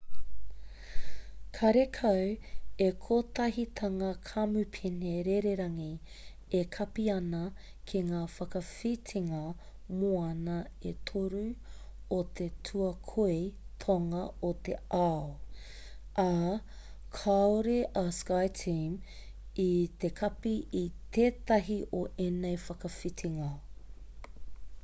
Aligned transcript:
karekau 1.55 2.21
he 2.79 2.85
kotahitanga 3.03 4.09
kamupene 4.27 5.11
rererangi 5.27 5.91
e 6.59 6.61
kapi 6.75 7.03
ana 7.17 7.41
ki 7.87 8.01
ngā 8.09 8.21
whakawhitinga 8.35 9.41
moana 9.99 10.55
e 10.91 10.93
toru 11.09 11.43
o 12.17 12.21
te 12.39 12.47
tuakoi 12.69 13.37
tonga 13.85 14.23
o 14.49 14.51
te 14.69 14.77
ao 15.01 16.27
ā 16.27 16.29
kaore 17.19 17.79
a 18.03 18.07
skyteam 18.21 18.95
i 19.65 19.71
te 20.05 20.11
kapi 20.21 20.55
i 20.83 20.87
tētahi 21.19 21.77
o 21.99 22.01
ēnei 22.29 22.59
whakawhitinga 22.69 23.51